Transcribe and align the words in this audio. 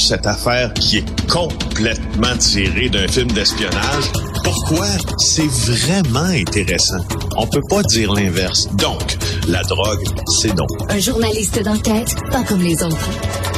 cette 0.00 0.26
affaire 0.26 0.72
qui 0.74 0.98
est 0.98 1.28
complètement 1.28 2.36
tirée 2.38 2.88
d'un 2.88 3.06
film 3.08 3.30
d'espionnage. 3.32 4.10
Pourquoi? 4.42 4.86
C'est 5.18 5.46
vraiment 5.46 6.20
intéressant. 6.20 7.04
On 7.36 7.46
peut 7.46 7.62
pas 7.68 7.82
dire 7.82 8.12
l'inverse. 8.12 8.68
Donc, 8.76 9.16
la 9.48 9.62
drogue, 9.62 10.04
c'est 10.40 10.54
donc. 10.54 10.68
Un 10.88 10.98
journaliste 10.98 11.62
d'enquête, 11.62 12.14
pas 12.30 12.42
comme 12.42 12.62
les 12.62 12.82
autres. 12.82 13.10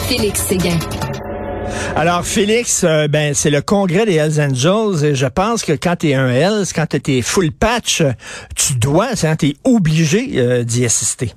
Félix 0.09 0.41
Séguin. 0.43 0.79
Alors, 1.97 2.25
Félix, 2.25 2.85
euh, 2.85 3.07
ben, 3.09 3.35
c'est 3.35 3.51
le 3.51 3.63
congrès 3.63 4.07
des 4.07 4.15
Hells 4.15 4.41
Angels 4.41 5.05
et 5.05 5.15
je 5.15 5.27
pense 5.27 5.63
que 5.63 5.73
quand 5.73 5.97
tu 5.97 6.11
es 6.11 6.15
un 6.15 6.29
Hells, 6.29 6.67
quand 6.75 6.87
tu 6.87 7.19
es 7.19 7.23
full 7.23 7.53
patch, 7.53 8.03
tu 8.57 8.75
dois, 8.75 9.11
hein, 9.23 9.37
tu 9.37 9.49
es 9.49 9.57
obligé 9.65 10.33
euh, 10.37 10.65
d'y 10.65 10.85
assister. 10.85 11.33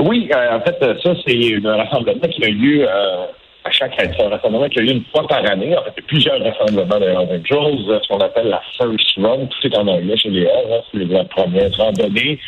Oui, 0.00 0.28
euh, 0.34 0.56
en 0.56 0.60
fait, 0.60 0.78
ça, 0.80 1.12
c'est 1.26 1.66
un 1.66 1.76
rassemblement 1.76 2.28
qui 2.28 2.44
a 2.44 2.48
eu 2.48 2.54
lieu 2.54 2.88
à 2.88 3.70
chaque 3.70 3.98
année. 4.00 4.12
C'est 4.16 4.24
un 4.24 4.30
rassemblement 4.30 4.68
qui 4.68 4.78
a 4.78 4.82
eu 4.82 4.86
lieu 4.86 4.92
une 4.92 5.04
fois 5.04 5.26
par 5.26 5.44
année. 5.44 5.76
En 5.76 5.82
fait, 5.82 5.92
il 5.96 6.00
y 6.00 6.04
a 6.04 6.08
plusieurs 6.08 6.42
rassemblements 6.42 6.98
des 6.98 7.06
Hells 7.06 7.40
Angels, 7.40 8.00
ce 8.02 8.08
qu'on 8.08 8.18
appelle 8.18 8.48
la 8.48 8.62
First 8.76 9.16
Run, 9.18 9.46
tout 9.46 9.66
est 9.66 9.76
en 9.76 9.86
anglais 9.86 10.16
chez 10.16 10.30
les 10.30 10.42
Hells, 10.42 10.72
hein, 10.72 10.80
c'est 10.92 11.04
la 11.04 11.24
première 11.24 11.70
randonnée, 11.76 12.38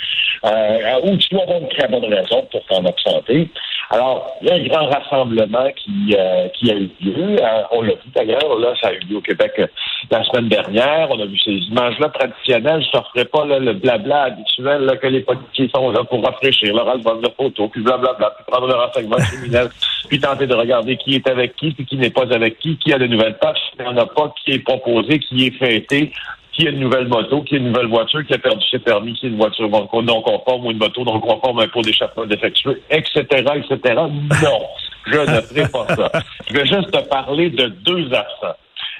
où 1.05 1.17
tu 1.17 1.29
dois 1.31 1.43
avoir 1.43 1.59
une 1.59 1.69
très 1.69 1.89
bonne 1.89 2.13
raison 2.13 2.47
pour 2.51 2.65
t'en 2.67 2.85
absenter. 2.85 3.49
Alors, 3.93 4.39
il 4.41 4.49
y 4.49 4.51
a 4.51 4.55
un 4.55 4.67
grand 4.67 4.87
rassemblement 4.87 5.71
qui, 5.77 6.17
euh, 6.19 6.49
qui 6.55 6.71
a 6.71 6.75
eu 6.77 6.89
lieu. 7.03 7.37
Euh, 7.39 7.63
on 7.73 7.83
l'a 7.83 7.93
vu 7.93 8.11
d'ailleurs, 8.15 8.59
là, 8.59 8.73
ça 8.81 8.89
a 8.89 8.93
eu 8.95 9.01
lieu 9.01 9.19
au 9.19 9.21
Québec 9.21 9.53
euh, 9.59 9.67
la 10.11 10.25
semaine 10.25 10.49
dernière. 10.49 11.09
On 11.11 11.21
a 11.21 11.27
vu 11.27 11.39
ces 11.39 11.53
images-là 11.53 12.09
traditionnelles. 12.09 12.85
Je 12.93 12.99
ne 12.99 13.03
ferai 13.13 13.25
pas 13.25 13.45
le 13.45 13.73
blabla 13.73 14.23
habituel 14.25 14.83
là, 14.83 14.97
que 14.97 15.07
les 15.07 15.21
politiciens 15.21 15.69
sont 15.75 15.91
là 15.91 16.05
pour 16.05 16.25
rafraîchir 16.25 16.75
leur 16.75 16.89
album 16.89 17.21
de 17.21 17.29
photos, 17.37 17.71
puis 17.71 17.83
blablabla, 17.83 18.31
puis 18.37 18.45
prendre 18.47 18.67
le 18.67 18.75
renseignement 18.75 19.17
criminel, 19.33 19.69
puis 20.09 20.21
tenter 20.21 20.47
de 20.47 20.55
regarder 20.55 20.97
qui 20.97 21.15
est 21.15 21.29
avec 21.29 21.57
qui, 21.57 21.73
puis 21.73 21.87
qui 21.87 21.97
n'est 21.97 22.11
pas 22.11 22.33
avec 22.33 22.59
qui, 22.59 22.77
qui 22.79 22.93
a 22.93 22.99
de 22.99 23.07
nouvelles 23.07 23.39
tâches, 23.39 23.59
il 23.79 23.85
n'y 23.85 23.89
en 23.89 23.97
a 23.97 24.07
pas, 24.07 24.33
qui 24.45 24.53
est 24.53 24.59
proposé, 24.59 25.19
qui 25.19 25.47
est 25.47 25.59
fêté, 25.59 26.13
qui 26.53 26.67
a 26.67 26.71
une 26.71 26.81
nouvelle 26.81 27.09
moto, 27.09 27.43
qui 27.43 27.55
a 27.55 27.59
une 27.59 27.69
nouvelle 27.69 27.87
voiture, 27.87 28.25
qui 28.27 28.35
a 28.35 28.39
perdu 28.39 28.65
ses 28.71 28.79
permis, 28.79 29.15
qui 29.15 29.27
a 29.27 29.29
une 29.31 29.39
voiture 29.39 29.69
non 29.69 30.23
conforme 30.23 30.67
ou 30.67 30.71
une 30.71 30.79
moto 30.79 31.05
non 31.05 31.19
conforme, 31.21 31.61
un 31.61 31.69
pot 31.69 31.83
d'échappement 31.83 32.27
défectueux, 32.27 32.81
etc., 32.91 33.25
etc. 33.31 33.95
Non, 33.95 34.63
je 35.07 35.19
ne 35.19 35.41
ferai 35.41 35.69
pas 35.69 35.87
ça. 35.95 36.23
Je 36.49 36.55
vais 36.55 36.67
juste 36.67 36.91
te 36.91 37.09
parler 37.09 37.51
de 37.51 37.67
deux 37.67 38.07
absents. 38.13 38.57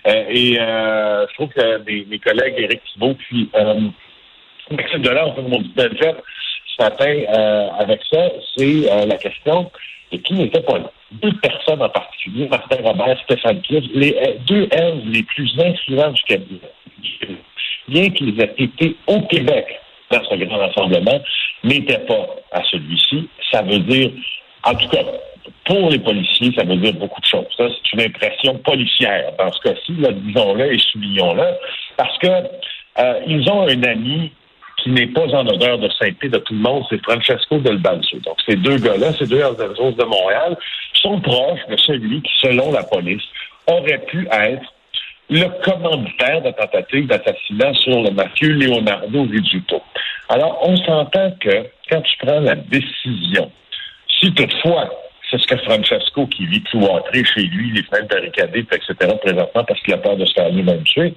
Euh, 0.07 0.25
et 0.29 0.59
euh, 0.59 1.27
je 1.29 1.35
trouve 1.35 1.49
que 1.51 1.79
mes, 1.85 2.19
collègues 2.19 2.55
Éric 2.59 2.83
Thibault 2.93 3.15
puis 3.15 3.49
euh, 3.55 3.81
Maxime 4.71 5.03
Delors 5.03 5.29
ont 5.29 5.35
fait 5.35 5.49
mon 5.49 5.63
petit 5.63 5.97
fait 5.99 6.17
ce 6.77 6.83
matin 6.83 7.71
avec 7.79 8.01
ça, 8.11 8.31
c'est 8.57 9.07
la 9.07 9.17
question 9.17 9.71
de 10.11 10.17
qui 10.17 10.33
n'était 10.33 10.63
pas 10.63 10.79
là. 10.79 10.91
Deux 11.11 11.33
personnes 11.43 11.83
en 11.83 11.89
particulier, 11.91 12.49
Martin 12.49 12.77
Robert, 12.83 13.19
Stéphane 13.25 13.61
Cliff, 13.61 13.85
les 13.95 14.17
deux 14.47 14.69
elles 14.71 15.03
les 15.11 15.23
plus 15.23 15.53
influents 15.61 16.13
du 16.13 16.23
cabinet 16.23 16.61
bien 17.89 18.11
qu'ils 18.11 18.41
aient 18.41 18.55
été 18.59 18.97
au 19.07 19.21
Québec 19.23 19.67
dans 20.11 20.23
ce 20.25 20.35
grand 20.35 20.59
rassemblement, 20.59 21.21
n'étaient 21.65 22.05
pas 22.07 22.27
à 22.53 22.63
celui-ci. 22.71 23.29
Ça 23.51 23.63
veut 23.63 23.79
dire, 23.81 24.11
en 24.65 24.75
tout 24.75 24.89
cas, 24.89 25.05
pour 25.65 25.91
les 25.91 25.99
policiers, 25.99 26.53
ça 26.57 26.65
veut 26.65 26.77
dire 26.77 26.95
beaucoup 26.95 27.21
de 27.21 27.27
choses. 27.27 27.47
Ça, 27.57 27.69
c'est 27.69 27.93
une 27.93 28.01
impression 28.09 28.59
policière 28.59 29.33
dans 29.39 29.51
ce 29.53 29.61
cas-ci, 29.61 29.93
disons-le 29.93 30.73
et 30.73 30.79
soulignons-le, 30.79 31.45
parce 31.97 32.17
que 32.19 32.29
euh, 32.99 33.21
ils 33.27 33.49
ont 33.49 33.63
un 33.69 33.83
ami 33.85 34.33
qui 34.83 34.91
n'est 34.91 35.07
pas 35.07 35.27
en 35.27 35.47
odeur 35.47 35.79
de 35.79 35.89
sainteté 35.91 36.29
de 36.29 36.39
tout 36.39 36.55
le 36.55 36.61
monde, 36.61 36.85
c'est 36.91 37.03
Francesco 37.03 37.59
Del 37.59 37.79
Balzo. 37.79 38.19
Donc, 38.25 38.37
ces 38.47 38.57
deux 38.57 38.79
gars-là, 38.79 39.13
ces 39.13 39.27
deux 39.27 39.43
Alzazos 39.43 39.93
de 39.93 40.05
Montréal, 40.05 40.57
sont 40.95 41.21
proches 41.21 41.67
de 41.69 41.77
celui 41.77 42.21
qui, 42.23 42.33
selon 42.41 42.73
la 42.73 42.83
police, 42.83 43.23
aurait 43.67 44.05
pu 44.07 44.27
être 44.31 44.73
le 45.31 45.47
commanditaire 45.63 46.43
de 46.43 46.51
tentative 46.51 47.07
d'assassinat 47.07 47.75
sur 47.75 48.03
le 48.03 48.11
mafieux 48.11 48.53
Leonardo 48.55 49.23
Rizzuto. 49.23 49.81
Alors, 50.29 50.59
on 50.63 50.77
s'entend 50.79 51.31
que 51.41 51.67
quand 51.89 52.03
tu 52.03 52.17
prends 52.19 52.41
la 52.41 52.57
décision, 52.57 53.51
si 54.21 54.33
toutefois 54.35 54.91
c'est 55.33 55.41
ce 55.41 55.47
que 55.47 55.57
Francesco, 55.57 56.27
qui 56.27 56.47
vit 56.47 56.63
cloîtré 56.65 57.25
chez 57.25 57.43
lui, 57.45 57.73
les 57.73 57.83
fenêtres 57.85 58.09
barricadées, 58.09 58.67
etc., 58.71 58.95
présentement, 59.23 59.65
parce 59.65 59.81
qu'il 59.81 59.95
a 59.95 59.99
peur 59.99 60.17
de 60.17 60.27
se 60.27 60.35
faire 60.35 60.51
lui-même 60.51 60.83
tuer, 60.83 61.15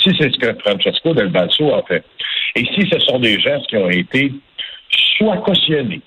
si 0.00 0.10
c'est 0.18 0.32
ce 0.32 0.38
que 0.38 0.54
Francesco 0.60 1.14
Del 1.14 1.28
Balso 1.28 1.74
a 1.74 1.82
fait, 1.82 2.04
et 2.56 2.64
si 2.66 2.88
ce 2.90 2.98
sont 3.00 3.18
des 3.18 3.40
gestes 3.40 3.66
qui 3.68 3.76
ont 3.78 3.88
été 3.88 4.32
soit 5.16 5.38
cautionnés, 5.38 6.02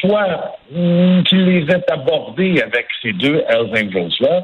soit 0.00 0.58
hmm, 0.72 1.22
qu'il 1.22 1.44
les 1.44 1.72
ait 1.72 1.90
abordés 1.92 2.60
avec 2.60 2.86
ces 3.00 3.12
deux 3.12 3.44
Hells 3.48 3.70
Angels-là, 3.70 4.42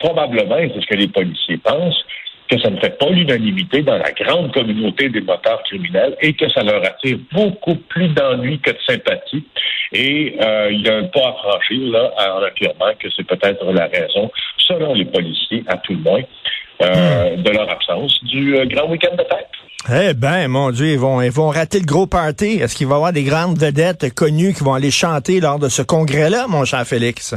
probablement, 0.00 0.56
c'est 0.56 0.80
ce 0.80 0.86
que 0.86 0.96
les 0.96 1.08
policiers 1.08 1.58
pensent, 1.58 2.04
que 2.50 2.60
ça 2.60 2.70
ne 2.70 2.80
fait 2.80 2.98
pas 2.98 3.08
l'unanimité 3.10 3.82
dans 3.82 3.96
la 3.96 4.10
grande 4.10 4.52
communauté 4.52 5.08
des 5.08 5.20
motards 5.20 5.62
criminels 5.64 6.16
et 6.20 6.32
que 6.32 6.48
ça 6.50 6.62
leur 6.62 6.84
attire 6.84 7.18
beaucoup 7.32 7.76
plus 7.76 8.08
d'ennuis 8.08 8.58
que 8.60 8.70
de 8.70 8.78
sympathie. 8.86 9.44
Et 9.92 10.36
euh, 10.40 10.68
il 10.72 10.80
y 10.80 10.88
a 10.88 10.96
un 10.96 11.04
pas 11.04 11.28
à 11.28 11.32
franchir 11.32 11.92
là 11.92 12.12
en 12.18 12.42
affirmant 12.42 12.92
que 12.98 13.08
c'est 13.16 13.26
peut-être 13.26 13.64
la 13.72 13.86
raison, 13.86 14.30
selon 14.58 14.94
les 14.94 15.04
policiers, 15.04 15.62
à 15.68 15.76
tout 15.76 15.92
le 15.92 16.00
moins, 16.00 16.22
euh, 16.82 17.36
hmm. 17.36 17.42
de 17.42 17.50
leur 17.50 17.70
absence 17.70 18.22
du 18.24 18.56
euh, 18.56 18.66
grand 18.66 18.88
week-end 18.88 19.14
de 19.14 19.24
fête. 19.24 19.48
Eh 19.88 20.14
ben, 20.14 20.48
mon 20.48 20.70
Dieu, 20.70 20.88
ils 20.88 20.98
vont, 20.98 21.22
ils 21.22 21.30
vont 21.30 21.48
rater 21.48 21.78
le 21.78 21.86
gros 21.86 22.06
party. 22.06 22.58
Est-ce 22.60 22.74
qu'il 22.74 22.86
va 22.86 22.94
y 22.94 22.96
avoir 22.96 23.12
des 23.12 23.24
grandes 23.24 23.58
vedettes 23.58 24.12
connues 24.14 24.52
qui 24.52 24.62
vont 24.62 24.74
aller 24.74 24.90
chanter 24.90 25.40
lors 25.40 25.58
de 25.58 25.68
ce 25.68 25.82
congrès-là, 25.82 26.46
mon 26.48 26.64
cher 26.64 26.84
Félix? 26.86 27.34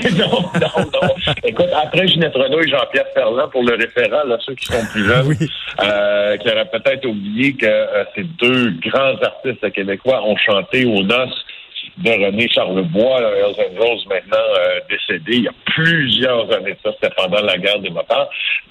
non, 0.18 0.42
non, 0.54 0.90
non. 0.92 1.34
Écoute, 1.44 1.68
après 1.82 2.06
Ginette 2.06 2.34
Renault 2.34 2.60
et 2.60 2.68
Jean-Pierre 2.68 3.06
Ferland, 3.14 3.50
pour 3.50 3.62
le 3.62 3.74
référent, 3.74 4.24
là, 4.26 4.38
ceux 4.44 4.54
qui 4.54 4.66
sont 4.66 4.84
plus 4.92 5.04
jeunes, 5.04 5.36
euh, 5.82 6.36
qui 6.38 6.48
auraient 6.48 6.70
peut-être 6.70 7.06
oublié 7.06 7.54
que 7.54 7.66
euh, 7.66 8.04
ces 8.14 8.24
deux 8.24 8.70
grands 8.82 9.16
artistes 9.22 9.70
québécois 9.72 10.22
ont 10.24 10.36
chanté 10.36 10.84
aux 10.84 11.02
noces 11.02 11.44
de 11.98 12.10
René 12.10 12.48
Charlebois, 12.48 13.20
Hells 13.20 13.56
Angels, 13.58 14.06
maintenant 14.08 14.36
euh, 14.36 14.80
décédé 14.88 15.36
il 15.36 15.44
y 15.44 15.48
a 15.48 15.52
plusieurs 15.66 16.50
années. 16.52 16.76
Ça, 16.82 16.90
c'était 16.94 17.14
pendant 17.14 17.42
la 17.42 17.58
guerre 17.58 17.80
des 17.80 17.90
motards. 17.90 18.28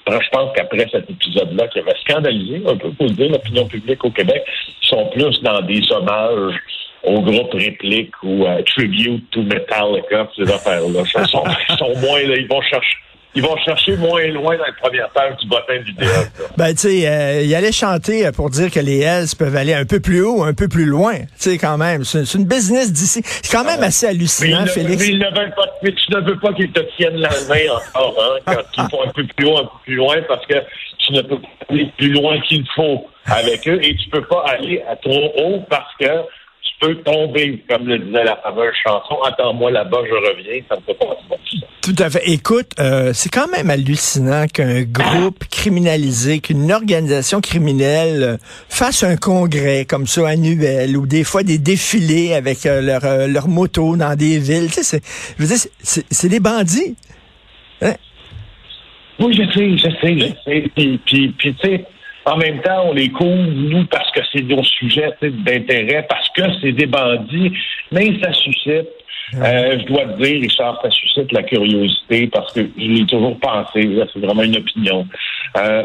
Je 0.08 0.28
pense 0.32 0.52
qu'après 0.56 0.86
cet 0.90 1.08
épisode-là, 1.08 1.68
qui 1.68 1.78
avait 1.78 1.94
scandalisé 2.00 2.62
un 2.66 2.76
peu, 2.76 2.90
pour 2.90 3.10
dire, 3.10 3.30
l'opinion 3.30 3.66
publique 3.66 4.04
au 4.04 4.10
Québec, 4.10 4.42
sont 4.82 5.06
plus 5.10 5.40
dans 5.42 5.60
des 5.62 5.80
hommages 5.92 6.54
au 7.02 7.20
groupe 7.22 7.52
réplique 7.52 8.12
ou 8.22 8.46
à 8.46 8.62
Tribute 8.62 9.30
to 9.30 9.42
Metallica, 9.42 10.28
ces 10.36 10.50
affaires-là. 10.50 11.02
Ils 11.04 11.26
sont, 11.26 11.44
sont 11.78 12.00
moins, 12.00 12.22
là, 12.22 12.36
ils 12.36 12.48
vont 12.48 12.62
chercher 12.62 12.96
ils 13.34 13.42
vont 13.42 13.56
chercher 13.58 13.96
moins 13.96 14.26
loin 14.26 14.56
dans 14.56 14.64
la 14.64 14.72
première 14.72 15.08
page 15.10 15.36
du 15.36 15.46
bottin 15.46 15.78
du 15.78 15.92
vidéo. 15.92 16.08
Ben, 16.56 16.70
tu 16.70 16.78
sais, 16.78 17.08
euh, 17.08 17.42
il 17.42 17.54
allait 17.54 17.70
chanter 17.70 18.28
pour 18.34 18.50
dire 18.50 18.70
que 18.70 18.80
les 18.80 19.00
Hells 19.00 19.28
peuvent 19.38 19.54
aller 19.54 19.72
un 19.72 19.84
peu 19.84 20.00
plus 20.00 20.22
haut, 20.22 20.42
un 20.42 20.52
peu 20.52 20.66
plus 20.66 20.84
loin. 20.84 21.14
Tu 21.14 21.26
sais, 21.36 21.58
quand 21.58 21.78
même. 21.78 22.02
C'est 22.04 22.34
une 22.34 22.46
business 22.46 22.92
d'ici. 22.92 23.22
C'est 23.24 23.56
quand 23.56 23.64
même 23.64 23.82
assez 23.82 24.06
hallucinant, 24.06 24.66
Félix. 24.66 25.08
Mais, 25.08 25.20
pas, 25.30 25.66
mais 25.82 25.92
tu 25.92 26.12
ne 26.12 26.20
veux 26.22 26.38
pas 26.40 26.52
qu'ils 26.54 26.72
te 26.72 26.80
tiennent 26.96 27.18
la 27.18 27.30
main 27.48 27.72
encore, 27.72 28.16
hein, 28.20 28.38
quand 28.46 28.62
ils 28.84 28.90
font 28.90 29.08
un 29.08 29.12
peu 29.12 29.24
plus 29.36 29.46
haut, 29.46 29.58
un 29.58 29.64
peu 29.64 29.78
plus 29.84 29.94
loin, 29.94 30.16
parce 30.26 30.44
que 30.46 30.56
tu 30.98 31.12
ne 31.12 31.22
peux 31.22 31.38
pas 31.38 31.48
aller 31.68 31.92
plus 31.96 32.10
loin 32.10 32.40
qu'il 32.40 32.64
faut 32.74 33.06
avec 33.26 33.68
eux 33.68 33.78
et 33.82 33.94
tu 33.94 34.08
peux 34.10 34.24
pas 34.24 34.44
aller 34.48 34.82
à 34.90 34.96
trop 34.96 35.32
haut 35.38 35.64
parce 35.68 35.94
que 36.00 36.06
peut 36.80 36.96
tomber, 37.04 37.62
comme 37.68 37.86
le 37.86 37.98
disait 37.98 38.24
la 38.24 38.36
fameuse 38.36 38.74
chanson, 38.84 39.20
attends-moi 39.22 39.70
là-bas, 39.70 39.98
je 40.08 40.14
reviens, 40.14 40.62
ça 40.68 40.76
ne 40.76 40.80
peut 40.80 40.94
pas 40.94 41.16
Tout 41.82 41.94
à 41.98 42.10
fait. 42.10 42.22
Écoute, 42.26 42.68
euh, 42.80 43.12
c'est 43.12 43.28
quand 43.28 43.48
même 43.48 43.68
hallucinant 43.68 44.46
qu'un 44.46 44.82
groupe 44.82 45.44
criminalisé, 45.50 46.40
qu'une 46.40 46.72
organisation 46.72 47.40
criminelle 47.42 48.22
euh, 48.22 48.36
fasse 48.68 49.02
un 49.02 49.16
congrès 49.16 49.84
comme 49.84 50.06
ça 50.06 50.26
annuel 50.28 50.96
ou 50.96 51.06
des 51.06 51.22
fois 51.22 51.42
des 51.42 51.58
défilés 51.58 52.32
avec 52.32 52.64
euh, 52.64 52.80
leurs 52.80 53.28
leur 53.28 53.48
motos 53.48 53.96
dans 53.96 54.16
des 54.16 54.38
villes. 54.38 54.70
Tu 54.72 54.82
sais, 54.82 55.00
je 55.38 55.42
veux 55.42 55.48
dire, 55.48 55.58
c'est 55.82 56.28
des 56.28 56.40
bandits. 56.40 56.96
Hein? 57.82 57.94
Oui, 59.18 59.34
je 59.34 59.42
sais, 59.52 59.76
je 59.76 59.96
sais, 60.00 60.18
je 60.18 60.26
sais. 60.44 60.70
Puis, 60.74 61.00
puis, 61.04 61.28
puis 61.36 61.54
tu 61.54 61.68
sais, 61.68 61.84
en 62.26 62.36
même 62.36 62.60
temps, 62.62 62.84
on 62.86 62.92
les 62.92 63.08
couvre, 63.10 63.50
nous, 63.50 63.84
parce 63.86 64.10
que 64.12 64.20
c'est 64.32 64.42
nos 64.42 64.62
sujets 64.62 65.12
d'intérêt, 65.22 66.06
parce 66.08 66.28
que 66.30 66.42
c'est 66.60 66.72
des 66.72 66.86
bandits, 66.86 67.52
mais 67.92 68.18
ça 68.22 68.32
suscite 68.32 68.88
euh, 69.34 69.78
je 69.78 69.86
dois 69.86 70.06
te 70.06 70.22
dire, 70.22 70.40
Richard, 70.40 70.80
ça 70.82 70.90
suscite 70.90 71.30
la 71.32 71.42
curiosité 71.42 72.26
parce 72.26 72.52
que 72.52 72.68
je 72.76 72.84
l'ai 72.84 73.06
toujours 73.06 73.38
pensé, 73.38 73.88
c'est 74.12 74.18
vraiment 74.18 74.42
une 74.42 74.56
opinion, 74.56 75.06
euh, 75.56 75.82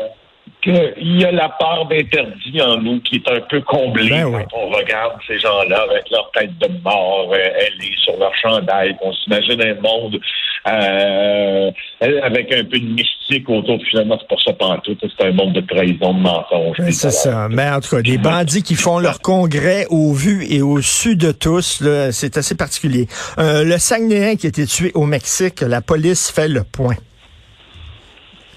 qu'il 0.62 1.20
y 1.20 1.26
a 1.26 1.32
la 1.32 1.50
part 1.50 1.86
d'interdit 1.88 2.62
en 2.62 2.78
nous 2.78 3.00
qui 3.02 3.18
est 3.18 3.32
un 3.32 3.42
peu 3.42 3.62
comblée 3.62 4.10
ben 4.10 4.32
quand 4.32 4.58
on 4.58 4.70
regarde 4.70 5.14
ces 5.28 5.40
gens-là 5.40 5.86
avec 5.90 6.10
leur 6.10 6.32
tête 6.32 6.58
de 6.58 6.68
mort, 6.84 7.32
euh, 7.34 7.38
elle 7.38 7.86
est 7.86 7.98
sur 8.04 8.18
leur 8.18 8.34
chandail, 8.36 8.96
qu'on 8.98 9.14
s'imagine 9.14 9.62
un 9.62 9.76
monde 9.76 10.20
euh, 10.68 11.72
avec 12.02 12.52
un 12.52 12.64
peu 12.64 12.80
de 12.80 12.86
mystique 12.86 13.48
autour. 13.48 13.80
Finalement, 13.90 14.18
c'est 14.20 14.28
pas 14.28 14.36
ça 14.44 14.78
tout. 14.84 14.98
C'est 15.02 15.26
un 15.26 15.32
monde 15.32 15.54
de 15.54 15.62
trahison, 15.62 16.14
de 16.14 16.20
mensonges. 16.20 16.78
C'est 16.90 17.12
ça. 17.12 17.48
Mais 17.50 17.70
en 17.70 17.80
tout 17.80 17.96
cas, 17.96 18.02
des 18.02 18.18
bandits 18.18 18.64
qui 18.64 18.76
font 18.76 19.00
leur 19.00 19.22
congrès 19.22 19.86
au 19.90 20.14
vu 20.14 20.46
et 20.50 20.62
au 20.62 20.82
su 20.82 21.16
de 21.16 21.32
tous, 21.32 21.84
c'est 22.12 22.38
assez 22.38 22.56
particulier. 22.56 23.08
Euh, 23.38 23.64
le 23.64 23.78
Saguenéen 23.78 24.36
qui 24.36 24.48
a 24.48 24.50
été 24.50 24.66
tué 24.66 24.92
au 24.96 25.06
Mexique, 25.06 25.62
la 25.62 25.82
police 25.82 26.32
fait 26.32 26.48
le 26.48 26.64
point. 26.64 26.96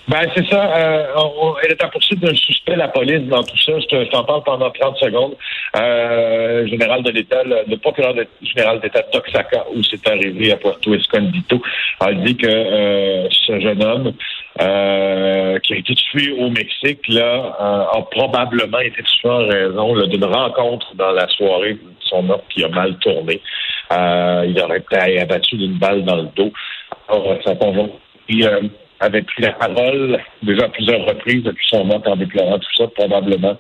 Ben, 0.08 0.22
c'est 0.34 0.46
ça. 0.48 0.74
Euh, 0.74 1.04
elle 1.62 1.72
est 1.72 1.84
en 1.84 1.88
poursuite 1.90 2.20
d'un 2.20 2.34
suspect, 2.34 2.76
la 2.76 2.88
police, 2.88 3.28
dans 3.28 3.42
tout 3.42 3.58
ça. 3.58 3.72
Je 3.78 4.10
t'en 4.10 4.24
parle 4.24 4.42
pendant 4.42 4.70
30 4.70 4.96
secondes. 4.96 5.36
Euh, 5.76 6.66
général 6.66 7.02
de 7.02 7.10
l'État, 7.10 7.42
le, 7.44 7.76
procureur 7.76 8.14
général 8.40 8.80
d'État 8.80 9.02
de 9.02 9.10
Toxaca, 9.10 9.66
où 9.74 9.82
c'est 9.82 10.08
arrivé 10.08 10.52
à 10.52 10.56
Puerto 10.56 10.94
Escondido, 10.94 11.60
a 12.00 12.14
dit 12.14 12.36
que 12.38 12.46
euh, 12.46 13.28
ce 13.30 13.60
jeune 13.60 13.84
homme 13.84 14.14
euh, 14.62 15.58
qui 15.58 15.74
a 15.74 15.76
été 15.76 15.94
tué 15.94 16.32
au 16.32 16.48
Mexique, 16.48 17.06
là, 17.08 17.88
a 17.92 18.00
probablement 18.10 18.78
été 18.78 19.02
tué 19.02 19.28
en 19.28 19.46
raison 19.46 20.06
d'une 20.06 20.24
rencontre 20.24 20.94
dans 20.94 21.12
la 21.12 21.28
soirée 21.28 21.74
de 21.74 21.80
son 22.00 22.30
homme 22.30 22.40
qui 22.48 22.64
a 22.64 22.68
mal 22.68 22.96
tourné. 23.00 23.42
il 23.90 24.58
aurait 24.64 24.78
été 24.78 25.20
abattu 25.20 25.56
d'une 25.56 25.78
balle 25.78 26.02
dans 26.04 26.16
le 26.16 26.28
dos. 26.34 26.52
Alors, 27.08 27.36
avait 29.00 29.22
pris 29.22 29.42
la 29.42 29.52
parole 29.52 30.18
déjà 30.42 30.64
à 30.64 30.68
plusieurs 30.68 31.04
reprises 31.04 31.42
depuis 31.42 31.66
son 31.68 31.84
mort 31.84 32.02
en 32.06 32.16
déclarant 32.16 32.58
tout 32.58 32.74
ça, 32.76 32.86
probablement. 32.88 33.56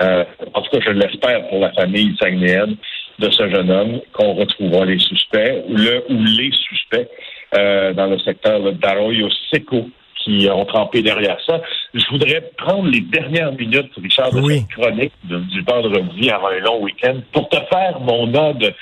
Euh, 0.00 0.24
en 0.54 0.62
tout 0.62 0.70
cas, 0.70 0.80
je 0.84 0.90
l'espère 0.90 1.48
pour 1.48 1.60
la 1.60 1.72
famille 1.72 2.16
sagnéenne 2.20 2.76
de 3.18 3.30
ce 3.30 3.48
jeune 3.48 3.70
homme 3.70 4.00
qu'on 4.12 4.34
retrouvera 4.34 4.84
les 4.84 4.98
suspects, 4.98 5.64
le 5.68 6.04
ou 6.08 6.24
les 6.24 6.52
suspects 6.52 7.08
euh, 7.54 7.92
dans 7.92 8.06
le 8.06 8.18
secteur 8.20 8.72
d'Arroyo 8.74 9.28
Seco 9.52 9.88
qui 10.16 10.48
ont 10.50 10.64
trempé 10.64 11.02
derrière 11.02 11.38
ça. 11.46 11.60
Je 11.94 12.04
voudrais 12.10 12.42
prendre 12.56 12.88
les 12.88 13.00
dernières 13.00 13.52
minutes, 13.52 13.90
Richard, 14.00 14.32
de 14.32 14.42
cette 14.42 14.68
chronique 14.68 15.12
du 15.24 15.62
vendredi 15.62 16.30
avant 16.30 16.48
un 16.48 16.60
long 16.60 16.82
week-end 16.82 17.16
pour 17.32 17.48
te 17.48 17.56
faire 17.70 17.98
mon 18.00 18.32
ode 18.34 18.74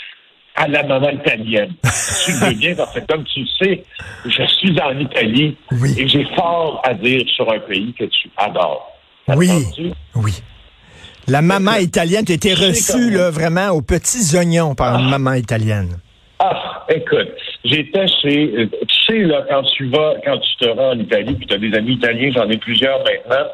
à 0.56 0.68
la 0.68 0.82
maman 0.82 1.10
italienne. 1.10 1.74
tu 2.24 2.32
le 2.32 2.46
veux 2.46 2.54
bien 2.54 2.74
parce 2.74 2.92
que, 2.94 3.00
comme 3.00 3.24
tu 3.24 3.40
le 3.40 3.46
sais, 3.58 3.84
je 4.24 4.42
suis 4.58 4.80
en 4.80 4.98
Italie 4.98 5.56
et 5.96 6.08
j'ai 6.08 6.24
fort 6.34 6.82
à 6.84 6.94
dire 6.94 7.22
sur 7.34 7.50
un 7.52 7.60
pays 7.60 7.94
que 7.98 8.04
tu 8.04 8.30
adores. 8.36 8.90
Oui, 9.28 9.50
oui. 10.14 10.32
La 11.28 11.42
maman 11.42 11.74
italienne, 11.76 12.24
tu 12.24 12.32
étais 12.32 12.54
reçue 12.54 13.10
là, 13.10 13.30
vraiment 13.30 13.70
aux 13.70 13.82
petits 13.82 14.36
oignons 14.36 14.74
par 14.74 14.98
une 14.98 15.06
ah. 15.06 15.18
maman 15.18 15.34
italienne. 15.34 15.98
Ah, 16.38 16.84
écoute, 16.88 17.32
j'étais 17.64 18.06
chez, 18.22 18.68
tu 18.70 18.96
sais, 19.06 19.18
là, 19.24 19.44
quand 19.48 19.62
tu 19.62 19.88
vas, 19.88 20.14
quand 20.24 20.38
tu 20.38 20.64
te 20.64 20.68
rends 20.70 20.90
en 20.90 20.98
Italie, 20.98 21.34
puis 21.34 21.46
tu 21.46 21.54
as 21.54 21.58
des 21.58 21.74
amis 21.74 21.94
italiens, 21.94 22.30
j'en 22.34 22.48
ai 22.48 22.58
plusieurs 22.58 22.98
maintenant, 22.98 23.46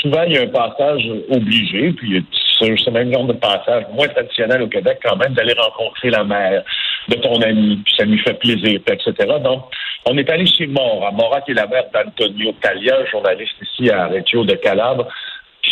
souvent, 0.00 0.22
il 0.22 0.32
y 0.32 0.38
a 0.38 0.42
un 0.42 0.46
passage 0.46 1.02
obligé, 1.28 1.92
puis 1.92 2.24
c'est 2.60 2.76
ce 2.76 2.90
même 2.90 3.12
genre 3.12 3.24
de 3.24 3.32
passage 3.32 3.84
moins 3.92 4.08
traditionnel 4.08 4.62
au 4.62 4.68
Québec 4.68 4.98
quand 5.02 5.16
même, 5.16 5.32
d'aller 5.32 5.54
rencontrer 5.54 6.10
la 6.10 6.24
mère 6.24 6.62
de 7.08 7.14
ton 7.16 7.40
ami, 7.40 7.80
puis 7.84 7.94
ça 7.96 8.04
lui 8.04 8.18
fait 8.18 8.34
plaisir, 8.34 8.80
etc. 8.86 9.12
Donc, 9.42 9.64
on 10.06 10.16
est 10.16 10.28
allé 10.30 10.46
chez 10.46 10.66
Mora. 10.66 11.10
Mora, 11.10 11.40
qui 11.40 11.52
est 11.52 11.54
la 11.54 11.66
mère 11.66 11.84
d'Antonio 11.92 12.52
Talia, 12.60 13.04
journaliste 13.06 13.54
ici 13.62 13.90
à 13.90 14.06
Reggio 14.06 14.44
de 14.44 14.54
Calabre, 14.54 15.06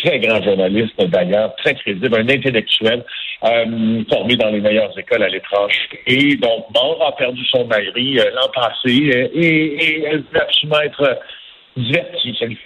très 0.02 0.18
grand 0.18 0.42
journaliste 0.42 0.94
d'ailleurs, 0.98 1.54
très 1.56 1.74
crédible, 1.74 2.14
un 2.14 2.28
intellectuel, 2.28 3.04
euh, 3.44 4.04
formé 4.10 4.36
dans 4.36 4.50
les 4.50 4.60
meilleures 4.60 4.96
écoles 4.98 5.22
à 5.22 5.28
l'étranger. 5.28 5.88
Et 6.06 6.36
donc, 6.36 6.66
Mora 6.74 7.08
a 7.08 7.12
perdu 7.12 7.44
son 7.46 7.66
mari 7.66 8.18
euh, 8.18 8.30
l'an 8.34 8.48
passé 8.54 9.10
euh, 9.14 9.28
et, 9.34 10.04
elle 10.04 10.24
veut 10.32 10.40
absolument 10.40 10.80
être 10.80 11.18
divertie. 11.76 12.58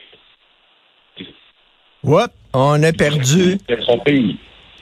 What? 2.02 2.30
On 2.54 2.82
a 2.82 2.92
perdu. 2.92 3.58
Son 3.86 3.98
pays. 3.98 4.36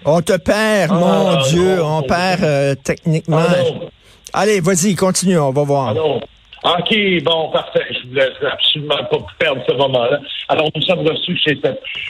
On 0.05 0.23
te 0.23 0.37
perd, 0.37 0.91
ah, 0.93 0.95
mon 0.95 1.43
Dieu. 1.43 1.83
on 1.83 2.03
perd 2.03 2.43
euh, 2.43 2.75
techniquement. 2.75 3.39
Ah, 3.39 4.43
Allez, 4.43 4.61
vas-y, 4.61 4.95
continue, 4.95 5.39
on 5.39 5.51
va 5.51 5.63
voir. 5.63 5.95
Ah, 6.63 6.77
OK, 6.79 6.95
bon, 7.23 7.51
parfait. 7.51 7.87
Je 7.91 8.09
voulais 8.09 8.29
absolument 8.51 9.05
pas 9.11 9.19
perdre 9.39 9.63
ce 9.69 9.75
moment-là. 9.75 10.21
Alors, 10.49 10.69
nous 10.75 10.83
sommes 10.83 11.07
reçus 11.07 11.37
chez, 11.39 11.59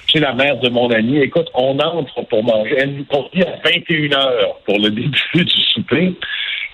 chez 0.07 0.21
la 0.21 0.33
mère 0.35 0.59
de 0.59 0.69
mon 0.69 0.91
ami. 0.91 1.19
Écoute, 1.19 1.49
on 1.55 1.79
entre 1.79 2.23
pour 2.23 2.43
manger. 2.43 2.77
Elle 2.79 2.97
nous 2.97 3.05
convie 3.05 3.43
à 3.43 3.57
21 3.65 4.13
heures 4.13 4.57
pour 4.67 4.79
le 4.79 4.91
début 4.91 5.13
du 5.35 5.61
souper. 5.73 6.15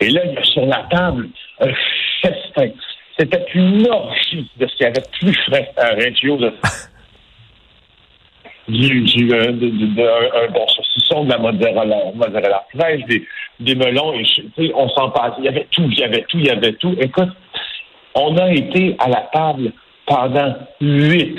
Et 0.00 0.10
là, 0.10 0.20
il 0.24 0.34
y 0.34 0.36
a 0.36 0.44
sur 0.44 0.66
la 0.66 0.86
table 0.90 1.28
un 1.60 1.72
festin. 2.22 2.70
C'était 3.18 3.46
une 3.54 3.86
orgie 3.88 4.50
de 4.58 4.66
ce 4.66 4.76
qu'il 4.76 4.84
y 4.84 4.88
avait 4.88 5.02
plus 5.18 5.34
frais 5.46 5.72
à 5.76 5.90
Reggio 5.94 6.38
du, 8.68 9.32
un, 9.34 9.52
bon 9.52 10.68
saucisson, 10.68 11.24
de 11.24 11.30
la 11.30 11.38
mozzarella, 11.38 11.96
mozzarella 12.14 12.64
fraîche, 12.74 13.04
des, 13.06 13.26
des 13.60 13.74
melons, 13.74 14.14
et 14.14 14.72
on 14.74 14.88
s'en 14.90 15.10
passe. 15.10 15.34
Il 15.38 15.44
y 15.44 15.48
avait 15.48 15.66
tout, 15.70 15.88
il 15.90 15.98
y 15.98 16.02
avait 16.02 16.24
tout, 16.28 16.38
il 16.38 16.46
y 16.46 16.50
avait 16.50 16.72
tout. 16.74 16.94
Écoute, 17.00 17.30
on 18.14 18.36
a 18.36 18.52
été 18.52 18.96
à 18.98 19.08
la 19.08 19.28
table 19.32 19.72
pendant 20.06 20.54
huit 20.80 21.38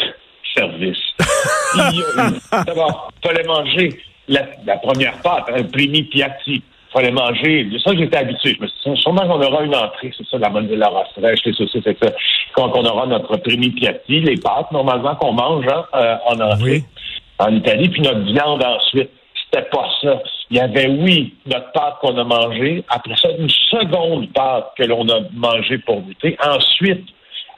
services. 0.56 0.97
D'abord, 2.65 3.12
il 3.24 3.27
fallait 3.27 3.47
manger 3.47 3.89
la, 4.27 4.77
première 4.77 5.13
pâte, 5.21 5.45
un 5.53 5.63
primi 5.63 6.03
piatti. 6.03 6.63
Il 6.63 6.94
fallait 6.94 7.12
manger. 7.12 7.68
Ça, 7.83 7.91
j'étais 7.95 8.18
habitué. 8.18 8.56
Je 8.56 8.62
me 8.62 8.68
suis 8.68 8.91
dit, 8.91 9.01
sûrement 9.01 9.21
qu'on 9.21 9.41
aura 9.41 9.63
une 9.63 9.75
entrée, 9.75 10.12
c'est 10.18 10.25
ça, 10.27 10.38
la 10.38 10.50
mozzarella 10.50 11.03
fraîche, 11.18 11.39
les 11.45 11.53
saucisses, 11.53 11.85
etc. 11.85 12.13
Quand 12.53 12.71
on 12.75 12.85
aura 12.85 13.06
notre 13.06 13.35
primi 13.38 13.69
piatti, 13.71 14.21
les 14.21 14.38
pâtes, 14.38 14.71
normalement, 14.71 15.15
qu'on 15.15 15.33
mange 15.33 15.65
hein, 15.68 15.85
euh, 15.95 16.15
en 16.25 16.39
entrée 16.39 16.83
en 17.39 17.56
Italie, 17.56 17.89
puis 17.89 18.01
notre 18.01 18.22
viande 18.22 18.63
ensuite. 18.63 19.10
C'était 19.45 19.68
pas 19.69 19.89
ça. 20.01 20.22
Il 20.50 20.57
y 20.57 20.60
avait, 20.60 20.88
oui, 20.88 21.34
notre 21.45 21.72
pâte 21.72 21.95
qu'on 22.01 22.18
a 22.18 22.24
mangée. 22.24 22.84
Après 22.89 23.16
ça, 23.16 23.30
une 23.38 23.50
seconde 23.50 24.31
pâte 24.34 24.74
que 24.78 24.84
l'on 24.84 25.07
a 25.10 25.22
mangée 25.34 25.78
pour 25.80 26.01
goûter. 26.01 26.38
Ensuite, 26.45 27.06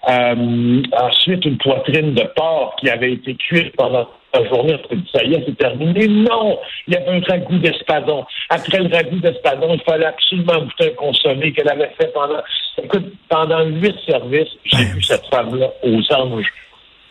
euh, 0.07 0.81
ensuite, 0.93 1.45
une 1.45 1.57
poitrine 1.57 2.13
de 2.13 2.23
porc 2.35 2.75
qui 2.79 2.89
avait 2.89 3.13
été 3.13 3.35
cuite 3.35 3.75
pendant 3.75 4.07
la 4.33 4.47
journée. 4.47 4.77
On 4.91 4.95
dit, 4.95 5.09
ça 5.13 5.23
y 5.23 5.33
est, 5.33 5.43
c'est 5.45 5.57
terminé. 5.57 6.07
Non! 6.07 6.59
Il 6.87 6.93
y 6.93 6.97
avait 6.97 7.17
un 7.17 7.21
ragoût 7.21 7.57
d'espadon. 7.57 8.25
Après 8.49 8.79
le 8.79 8.95
ragoût 8.95 9.19
d'espadon, 9.19 9.73
il 9.73 9.81
fallait 9.81 10.05
absolument 10.05 10.59
goûter 10.61 10.91
un 10.91 10.95
consommé 10.95 11.51
qu'elle 11.53 11.69
avait 11.69 11.91
fait 11.99 12.13
pendant, 12.13 12.41
écoute, 12.81 13.13
pendant 13.29 13.63
huit 13.65 13.95
services. 14.07 14.55
J'ai 14.65 14.83
vu 14.85 15.01
cette 15.01 15.25
femme-là 15.27 15.69
aux 15.83 16.13
anges 16.13 16.51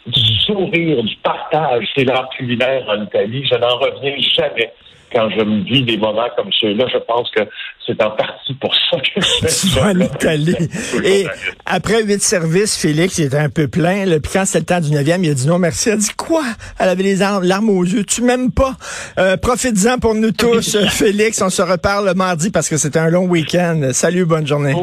du 0.08 0.38
sourire, 0.46 1.02
du 1.02 1.16
partage. 1.22 1.86
C'est 1.96 2.04
l'art 2.04 2.28
culinaire 2.36 2.84
en 2.88 3.04
Italie. 3.04 3.44
Je 3.50 3.56
n'en 3.58 3.76
reviens 3.76 4.16
jamais 4.36 4.72
quand 5.12 5.28
je 5.30 5.42
me 5.42 5.64
vis 5.64 5.82
des 5.82 5.96
moments 5.96 6.28
comme 6.36 6.50
ceux-là, 6.60 6.86
je 6.92 6.98
pense 6.98 7.30
que 7.30 7.40
c'est 7.86 8.02
en 8.02 8.10
partie 8.10 8.54
pour 8.54 8.74
ça 8.74 8.98
que 8.98 9.20
je 9.20 9.48
suis 9.48 9.78
en 9.78 9.98
Italie. 9.98 10.56
Et 11.04 11.26
après 11.64 12.02
huit 12.02 12.22
services, 12.22 12.76
Félix 12.76 13.18
il 13.18 13.24
était 13.26 13.38
un 13.38 13.48
peu 13.48 13.68
plein. 13.68 14.04
Puis 14.20 14.32
quand 14.32 14.44
c'était 14.44 14.58
le 14.58 14.64
temps 14.66 14.86
du 14.86 14.92
neuvième, 14.92 15.24
il 15.24 15.30
a 15.30 15.34
dit 15.34 15.46
non 15.46 15.58
merci. 15.58 15.88
Il 15.88 15.92
a 15.92 15.96
dit 15.96 16.10
quoi? 16.16 16.42
Elle 16.78 16.88
avait 16.88 17.02
les 17.02 17.16
larmes 17.16 17.70
aux 17.70 17.84
yeux. 17.84 18.04
Tu 18.04 18.22
m'aimes 18.22 18.52
pas? 18.52 18.76
Euh, 19.18 19.36
Profites-en 19.36 19.98
pour 19.98 20.14
nous 20.14 20.32
tous, 20.32 20.76
Félix. 20.90 21.40
On 21.40 21.50
se 21.50 21.62
reparle 21.62 22.06
le 22.06 22.14
mardi 22.14 22.50
parce 22.50 22.68
que 22.68 22.76
c'est 22.76 22.96
un 22.96 23.08
long 23.08 23.24
week-end. 23.26 23.90
Salut, 23.92 24.26
bonne 24.26 24.46
journée. 24.46 24.74